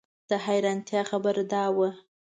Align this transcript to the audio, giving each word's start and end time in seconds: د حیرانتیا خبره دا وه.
د 0.29 0.31
حیرانتیا 0.45 1.01
خبره 1.09 1.43
دا 1.53 1.65
وه. 1.77 1.89